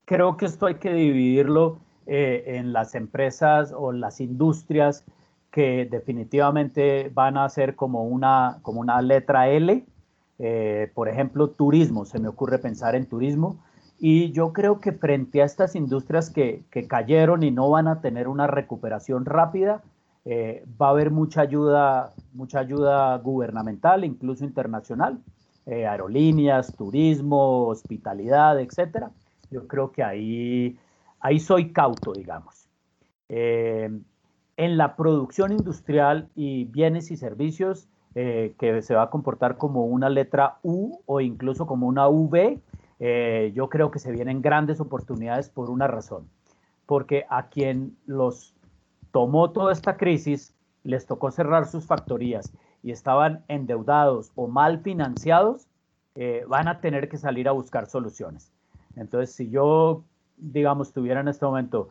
[0.04, 5.04] creo que esto hay que dividirlo eh, en las empresas o las industrias
[5.50, 9.84] que definitivamente van a ser como una, como una letra L.
[10.38, 13.56] Eh, por ejemplo, turismo, se me ocurre pensar en turismo.
[13.98, 18.00] Y yo creo que frente a estas industrias que, que cayeron y no van a
[18.00, 19.82] tener una recuperación rápida,
[20.24, 25.20] eh, va a haber mucha ayuda, mucha ayuda gubernamental, incluso internacional.
[25.66, 29.10] Eh, aerolíneas, turismo, hospitalidad, etcétera.
[29.50, 30.78] Yo creo que ahí,
[31.20, 32.68] ahí soy cauto, digamos.
[33.30, 33.88] Eh,
[34.58, 39.86] en la producción industrial y bienes y servicios, eh, que se va a comportar como
[39.86, 42.60] una letra U o incluso como una V,
[43.00, 46.28] eh, yo creo que se vienen grandes oportunidades por una razón,
[46.86, 48.54] porque a quien los
[49.10, 52.52] tomó toda esta crisis les tocó cerrar sus factorías
[52.82, 55.66] y estaban endeudados o mal financiados,
[56.14, 58.52] eh, van a tener que salir a buscar soluciones.
[58.96, 60.04] Entonces, si yo,
[60.36, 61.88] digamos, tuviera en este momento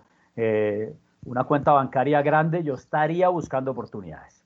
[1.25, 4.43] una cuenta bancaria grande, yo estaría buscando oportunidades.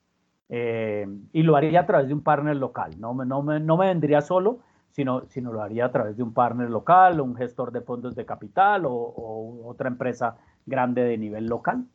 [0.50, 3.00] Eh, y lo haría a través de un partner local.
[3.00, 4.60] No me vendría solo,
[4.98, 8.26] sino, sino lo haría a través de un partner local, un gestor de fondos de
[8.26, 11.86] capital o, otra empresa grande de nivel local.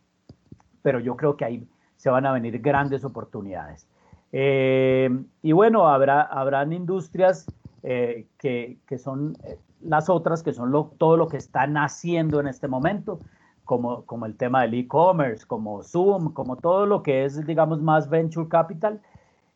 [0.82, 3.88] Pero yo creo que ahí se van a venir grandes oportunidades.
[4.30, 5.10] Eh,
[5.42, 7.46] y bueno, habrá, habrán industrias
[7.82, 9.36] eh, que, que, son
[9.80, 13.18] las otras, que son lo, todo lo que están haciendo en este momento
[13.64, 18.08] como, como el tema del e-commerce, como Zoom, como todo lo que es, digamos, más
[18.08, 19.00] venture capital.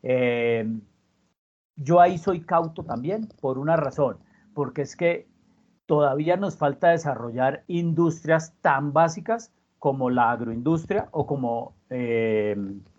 [0.03, 0.69] Eh,
[1.77, 4.17] yo ahí soy cauto también por una razón,
[4.53, 5.27] porque es que
[5.85, 12.55] todavía nos falta desarrollar industrias tan básicas como la agroindustria o como eh,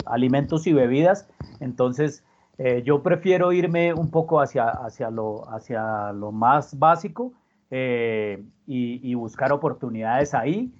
[0.07, 1.29] alimentos y bebidas.
[1.61, 2.25] Entonces,
[2.57, 7.33] eh, yo prefiero irme un poco hacia, hacia, lo, hacia lo más básico
[7.71, 10.73] y, y, buscar oportunidades ahí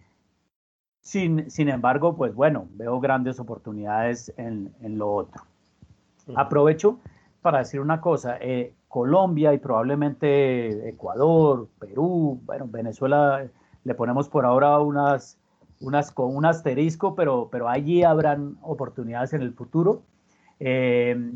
[1.09, 5.43] sin, sin embargo, pues bueno, veo grandes oportunidades en, en lo otro.
[6.35, 6.99] Aprovecho
[7.43, 13.47] para decir una cosa, eh, Colombia y probablemente Ecuador, Perú, bueno, Venezuela
[13.85, 15.39] le ponemos por ahora unas,
[16.15, 20.03] con un asterisco, pero, allí habrán oportunidades en el futuro.
[20.61, 21.33] Eh,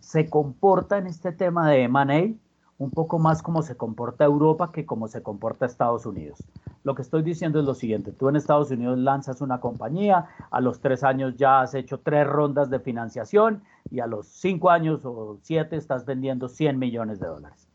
[0.00, 2.34] se comporta en este tema de M&A
[2.78, 6.42] un poco más como se comporta Europa que como se comporta Estados Unidos.
[6.84, 10.60] Lo que estoy diciendo es lo siguiente, tú en Estados Unidos lanzas una compañía, a
[10.60, 15.00] los tres años ya has hecho tres rondas de financiación y a los cinco años
[15.04, 17.68] o siete estás vendiendo 100 millones de dólares.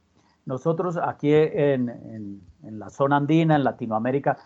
[0.46, 4.38] Nosotros aquí en, la zona andina, en Latinoamérica,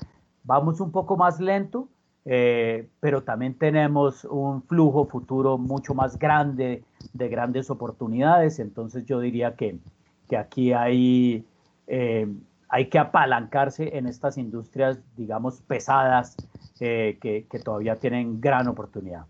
[0.43, 1.89] vamos un poco más lento,
[2.25, 9.19] eh, pero también tenemos un flujo futuro mucho más grande de grandes oportunidades, entonces yo
[9.19, 9.79] diría que
[10.27, 11.45] que aquí hay,
[11.87, 12.27] eh,
[12.69, 16.35] hay que apalancarse en estas industrias, digamos, pesadas
[16.79, 19.25] eh, que, que, todavía tienen gran oportunidad.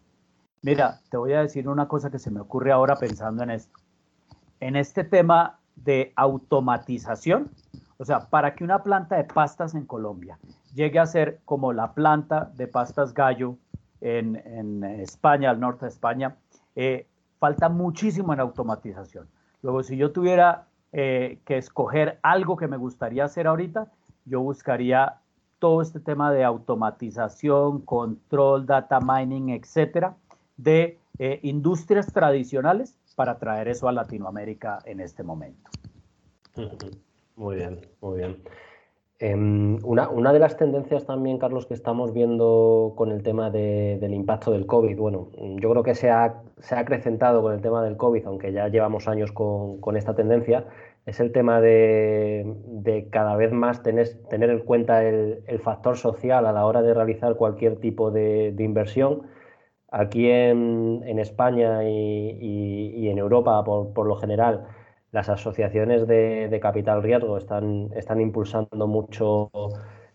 [0.62, 3.79] Mira, te voy a decir una cosa que se me ocurre ahora pensando en esto.
[4.60, 7.51] En este tema de automatización,
[7.97, 10.39] o sea, para que una planta de pastas en Colombia
[10.73, 13.58] llegue a ser como la planta de pastas gallo
[14.01, 16.36] en, en España, al norte de España,
[16.75, 17.08] eh,
[17.39, 19.27] falta muchísimo en automatización.
[19.62, 23.91] Luego, si yo tuviera eh, que escoger algo que me gustaría hacer ahorita,
[24.23, 25.15] yo buscaría
[25.60, 30.15] todo este tema de automatización, control, data mining, etcétera,
[30.55, 35.69] de eh, industrias tradicionales para traer eso a Latinoamérica en este momento.
[37.36, 38.41] Muy bien, muy bien.
[39.17, 44.13] Em, una, una, de las tendencias también, Carlos, que estamos viendo con el tema del
[44.13, 45.30] impacto del COVID, bueno,
[45.62, 48.67] yo creo que se ha, se ha acrecentado con el tema del COVID, aunque ya
[48.67, 50.65] llevamos años con, con esta tendencia,
[51.06, 56.45] es el tema de, de cada vez más tener, tener en cuenta el, factor social
[56.45, 59.23] a la hora de realizar cualquier tipo de, inversión.
[59.91, 64.67] Aquí en, España y, y, en Europa, por, por lo general,
[65.15, 69.49] las asociaciones de, capital riesgo están, impulsando mucho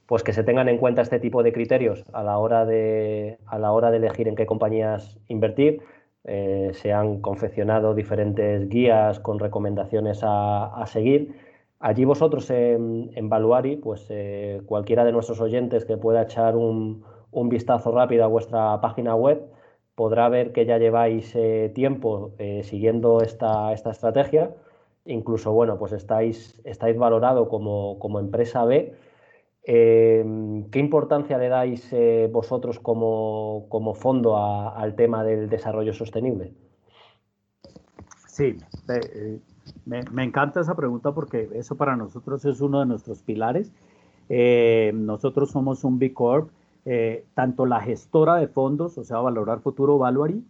[0.04, 3.58] pues que se tengan en cuenta este tipo de criterios a la hora de, a
[3.58, 5.80] la hora de elegir en qué compañías invertir.
[6.24, 11.34] Eh, se han confeccionado diferentes guías con recomendaciones a, seguir.
[11.78, 17.48] Allí vosotros en, Valuari, pues eh, cualquiera de nuestros oyentes que pueda echar un, un,
[17.48, 19.46] vistazo rápido a vuestra página web
[19.94, 22.32] podrá ver que ya lleváis eh, tiempo
[22.62, 24.50] siguiendo esta, esta estrategia
[25.04, 28.94] incluso, bueno, pues estáis, estáis valorado como, como empresa B.
[29.64, 30.24] Eh,
[30.70, 36.52] ¿Qué importancia le dais eh, vosotros como, como fondo al tema del desarrollo sostenible?
[38.26, 38.56] Sí,
[39.84, 43.70] me, me, encanta esa pregunta porque eso para nosotros es uno de nuestros pilares.
[44.28, 46.50] Eh, nosotros somos un B Corp,
[47.34, 50.42] tanto la gestora de fondos, o sea, Valorar Futuro Valuary,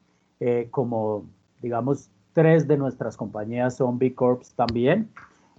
[0.71, 1.27] como,
[1.61, 5.11] digamos, Tres de nuestras compañías son B Corps también.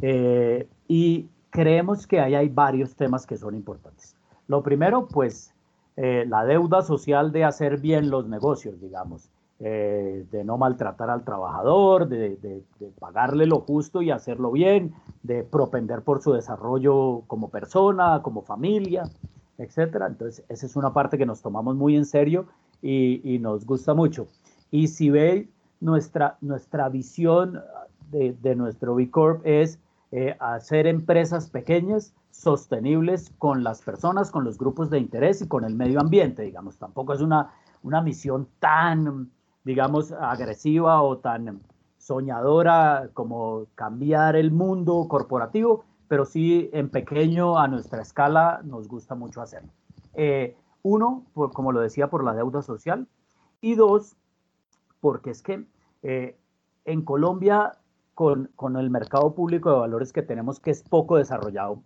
[0.01, 4.15] Eh, y creemos que ahí hay varios temas que son importantes.
[4.47, 5.53] Lo primero, pues,
[5.97, 11.24] eh, la deuda social de hacer bien los negocios, digamos, eh, de no maltratar al
[11.24, 17.22] trabajador, de, de, de, pagarle lo justo y hacerlo bien, de propender por su desarrollo
[17.28, 19.03] como persona, como familia,
[19.61, 20.07] etcétera.
[20.07, 22.47] Entonces, esa es una parte que nos tomamos muy en serio
[22.82, 24.28] y, nos gusta mucho.
[24.72, 25.47] Y si veis,
[25.82, 27.61] nuestra, nuestra visión
[28.11, 29.79] de, nuestro B Corp es
[30.11, 35.63] eh, hacer empresas pequeñas, sostenibles con las personas, con los grupos de interés y con
[35.63, 36.77] el medio ambiente, digamos.
[36.77, 37.53] Tampoco es una,
[37.84, 39.29] una misión tan,
[39.63, 41.61] digamos, agresiva o tan
[41.97, 49.15] soñadora como cambiar el mundo corporativo, pero sí en pequeño a nuestra escala nos gusta
[49.15, 49.69] mucho hacerlo.
[50.13, 53.07] Eh, uno, por, como lo decía, por la deuda social
[53.61, 54.15] y dos,
[55.02, 55.66] porque es que
[56.04, 56.38] eh,
[56.86, 57.74] en Colombia,
[58.14, 61.84] con, con, el mercado público de valores que tenemos, que es poco desarrollado,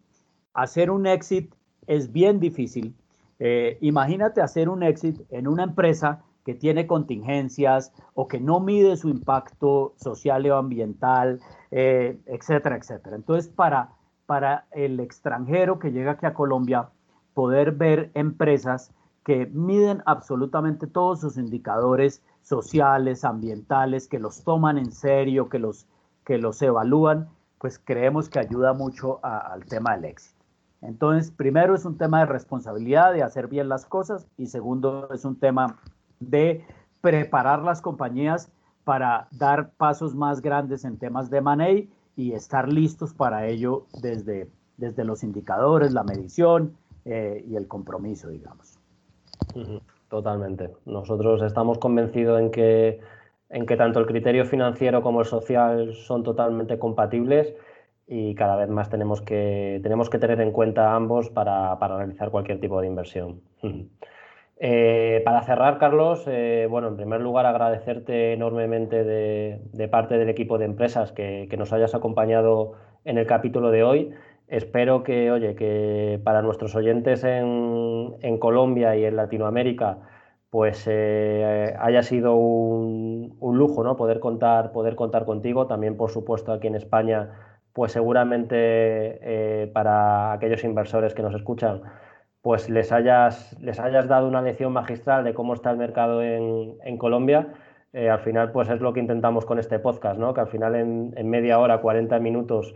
[0.53, 1.53] hacer un exit
[1.87, 2.95] es bien difícil.
[3.39, 8.97] Eh, imagínate hacer un exit en una empresa que tiene contingencias o que no mide
[8.97, 11.41] su impacto social o ambiental,
[11.71, 13.15] eh, etcétera, etcétera.
[13.15, 13.93] Entonces, para,
[14.25, 16.89] para el extranjero que llega aquí a Colombia,
[17.33, 18.93] poder ver empresas
[19.23, 25.87] que miden absolutamente todos sus indicadores sociales, ambientales, que los toman en serio, que los,
[26.23, 27.27] que los evalúan,
[27.59, 30.35] pues creemos que ayuda mucho al tema del éxito.
[30.81, 35.25] Entonces, primero es un tema de responsabilidad, de hacer bien las cosas, y segundo es
[35.25, 35.79] un tema
[36.19, 36.63] de
[37.01, 38.51] preparar las compañías
[38.83, 44.51] para dar pasos más grandes en temas de money y estar listos para ello desde,
[44.77, 48.77] desde los indicadores, la medición eh, y el compromiso, digamos.
[50.15, 50.69] Totalmente.
[50.85, 53.01] Nosotros estamos convencidos en que,
[53.49, 57.53] en que tanto el criterio financiero como el social son totalmente compatibles
[58.07, 62.31] y cada vez más tenemos que, tenemos que tener en cuenta ambos para, para realizar
[62.31, 63.41] cualquier tipo de inversión.
[64.57, 70.57] Eh, para cerrar, Carlos, eh, bueno, en primer lugar agradecerte enormemente de, parte del equipo
[70.57, 72.71] de empresas que, nos hayas acompañado
[73.03, 74.13] en el capítulo de hoy.
[74.47, 79.99] Espero que, oye, que para nuestros oyentes en, Colombia y en Latinoamérica,
[80.49, 83.97] pues eh, haya sido un, lujo, ¿no?
[83.97, 85.67] Poder contar, poder contar contigo.
[85.67, 87.31] También, por supuesto, aquí en España,
[87.73, 91.81] pues seguramente para aquellos inversores que nos escuchan
[92.45, 96.97] pues les hayas, les hayas dado una lección magistral de cómo está el mercado en,
[96.99, 97.47] Colombia.
[97.91, 100.31] Eh, al final, pues es lo que intentamos con este podcast, ¿no?
[100.35, 102.75] Que al final en, media hora, 40 minutos,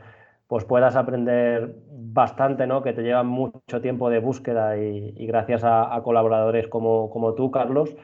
[0.49, 2.83] pues puedas aprender bastante, ¿no?
[2.83, 7.95] Que te lleva mucho tiempo de búsqueda y, gracias a, colaboradores como, tú, Carlos.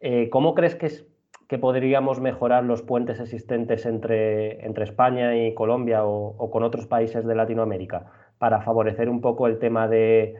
[0.00, 1.06] Eh, ¿Cómo crees que, es,
[1.46, 7.26] que podríamos mejorar los puentes existentes entre, entre España y Colombia o con otros países
[7.26, 8.06] de Latinoamérica
[8.38, 10.36] para favorecer un poco el tema de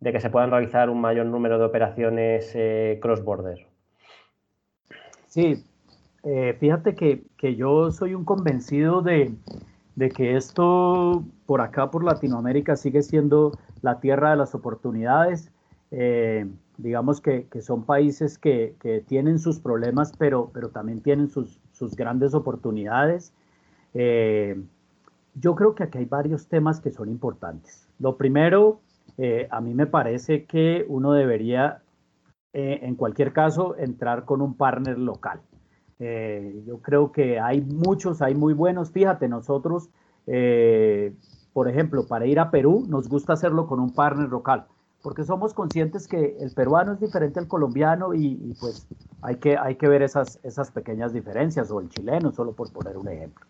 [0.00, 3.66] de que se puedan realizar un mayor número de operaciones eh, cross-border.
[5.26, 5.64] Sí,
[6.24, 9.32] eh, fíjate que, yo soy un convencido de,
[10.08, 15.50] que esto por acá, por Latinoamérica, sigue siendo la tierra de las oportunidades.
[15.90, 16.46] Eh,
[16.76, 18.76] digamos que, son países que,
[19.08, 23.32] tienen sus problemas, pero, pero también tienen sus, sus grandes oportunidades.
[25.34, 27.88] yo creo que aquí hay varios temas que son importantes.
[27.98, 28.80] Lo primero
[29.18, 31.82] eh, a mí me parece que uno debería,
[32.52, 35.40] eh, en cualquier caso, entrar con un partner local.
[35.98, 38.90] Eh, yo creo que hay muchos, hay muy buenos.
[38.90, 39.90] Fíjate, nosotros,
[41.52, 44.66] por ejemplo, para ir a Perú, nos gusta hacerlo con un partner local,
[45.02, 48.86] porque somos conscientes que el peruano es diferente al colombiano y, pues
[49.22, 52.96] hay que, hay que ver esas, esas pequeñas diferencias, o el chileno, solo por poner
[52.96, 53.46] un ejemplo.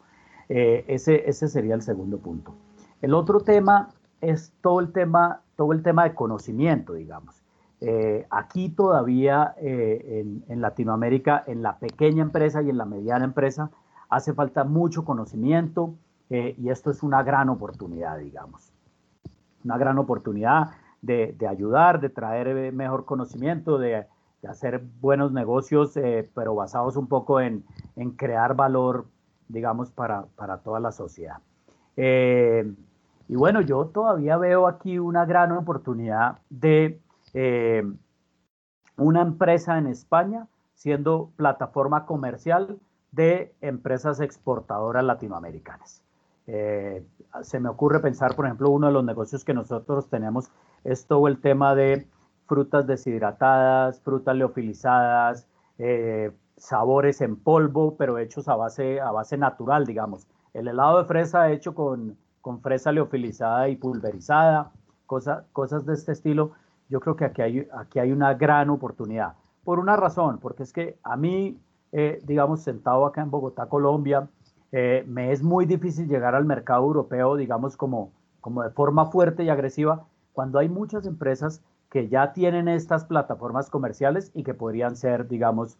[0.48, 2.54] ese, ese sería el segundo punto.
[3.02, 3.90] El otro tema
[4.20, 7.37] es todo el tema todo el tema de conocimiento, digamos.
[7.80, 13.70] Eh, aquí todavía eh, en, Latinoamérica, en la pequeña empresa y en la mediana empresa,
[14.08, 15.94] hace falta mucho conocimiento
[16.28, 18.72] eh, y esto es una gran oportunidad, digamos.
[19.64, 20.70] Una gran oportunidad
[21.02, 24.06] de, ayudar, de traer mejor conocimiento, de,
[24.48, 25.94] hacer buenos negocios,
[26.32, 27.64] pero basados un poco en,
[28.16, 29.06] crear valor,
[29.48, 31.38] digamos, para, para toda la sociedad.
[31.96, 37.00] Y bueno, yo todavía veo aquí una gran oportunidad de
[37.34, 37.82] eh,
[38.96, 42.78] una empresa en España siendo plataforma comercial
[43.12, 46.02] de empresas exportadoras latinoamericanas.
[46.46, 47.04] Eh,
[47.42, 50.50] se me ocurre pensar, por ejemplo, uno de los negocios que nosotros tenemos
[50.84, 52.06] es todo el tema de
[52.46, 55.46] frutas deshidratadas, frutas leofilizadas,
[55.78, 60.26] eh, sabores en polvo, pero hechos a base, a base natural, digamos.
[60.54, 62.16] El helado de fresa hecho con
[62.48, 64.72] con fresa leofilizada y pulverizada,
[65.04, 66.52] cosas de este estilo,
[66.88, 69.34] yo creo que aquí hay, aquí hay una gran oportunidad.
[69.64, 71.60] Por una razón, porque es que a mí,
[71.92, 74.28] eh, digamos, sentado acá en Bogotá, Colombia,
[74.72, 79.44] eh, me es muy difícil llegar al mercado europeo, digamos, como, como de forma fuerte
[79.44, 84.96] y agresiva, cuando hay muchas empresas que ya tienen estas plataformas comerciales y que podrían
[84.96, 85.78] ser, digamos,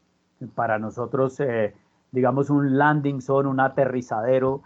[0.55, 1.75] para nosotros, eh,
[2.13, 4.63] digamos, un landing zone, un aterrizadero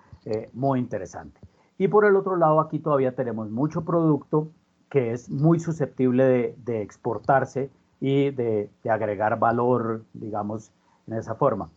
[0.52, 1.40] muy interesante.
[1.78, 4.52] Y por el otro lado, aquí todavía tenemos mucho producto
[4.92, 10.70] que es muy susceptible de, exportarse y de, agregar valor, digamos,
[11.06, 11.70] en esa forma.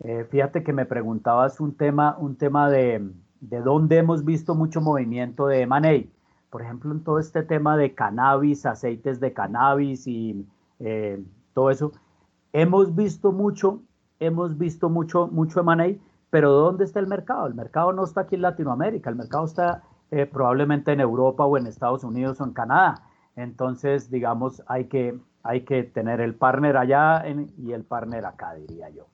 [0.00, 3.08] Eh, fíjate que me preguntabas un tema, un tema de,
[3.40, 6.06] de dónde hemos visto mucho movimiento de M&A
[6.50, 10.46] por ejemplo, en todo este tema de cannabis, aceites de cannabis y
[10.80, 11.92] eh, todo eso,
[12.52, 13.82] hemos visto mucho,
[14.20, 15.98] hemos visto mucho, mucho M&A,
[16.30, 17.46] pero ¿dónde está el mercado?
[17.46, 21.56] El mercado no está aquí en Latinoamérica, el mercado está eh, probablemente en Europa o
[21.56, 23.02] en Estados Unidos o en Canadá.
[23.36, 27.24] Entonces, digamos, hay que, hay que tener el partner allá
[27.58, 29.06] y el partner acá, diría yo.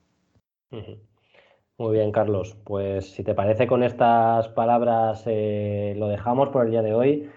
[1.77, 2.55] Muy bien, Carlos.
[2.63, 7.29] Pues si te parece con estas palabras eh, lo dejamos por el día de hoy.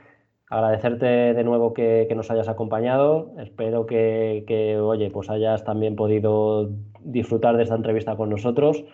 [0.49, 3.33] Agradecerte de nuevo que, nos hayas acompañado.
[3.39, 8.85] Espero que, oye, pues hayas también podido disfrutar de esta entrevista con nosotros.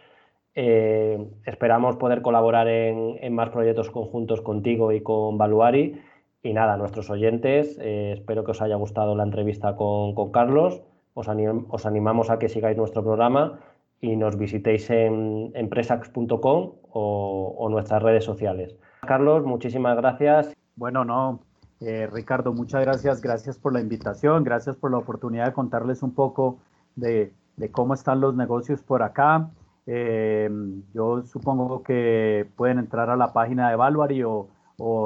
[0.54, 6.00] Eh, esperamos poder colaborar en, más proyectos conjuntos contigo y con Valuari.
[6.42, 10.82] Y nada, nuestros oyentes, eh, espero que os haya gustado la entrevista con, Carlos.
[11.14, 11.28] Os,
[11.68, 13.60] os animamos a que sigáis nuestro programa
[14.02, 18.76] y nos visitéis en empresax.com o, nuestras redes sociales.
[19.06, 20.52] Carlos, muchísimas gracias.
[20.74, 21.40] Bueno, no,
[21.80, 23.22] eh, Ricardo, muchas gracias.
[23.22, 26.58] Gracias por la invitación, gracias por la oportunidad de contarles un poco
[26.96, 27.32] de,
[27.70, 29.48] cómo están los negocios por acá.
[29.86, 30.48] Eh,
[30.94, 34.48] yo supongo que pueden entrar a la página de Valuary o,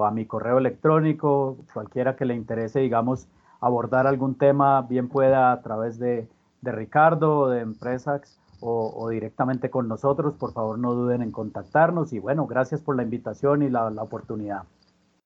[0.04, 3.28] a mi correo electrónico, cualquiera que le interese, digamos,
[3.60, 6.28] abordar algún tema, bien pueda a través de,
[6.62, 12.18] de Ricardo de Empresax o, directamente con nosotros, por favor no duden en contactarnos y
[12.18, 14.62] bueno, gracias por la invitación y la, oportunidad.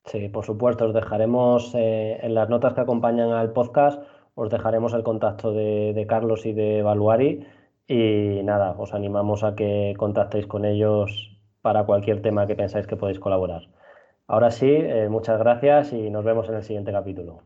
[0.05, 4.03] Sí, por supuesto, os dejaremos eh, en las notas que acompañan al podcast,
[4.35, 7.47] os dejaremos el contacto de, Carlos y de Valuari
[7.91, 12.97] y nada, os animamos a que contactéis con ellos para cualquier tema que pensáis que
[12.97, 13.63] podéis colaborar.
[14.29, 17.43] Ahora sí, eh, muchas gracias y nos vemos en el siguiente capítulo.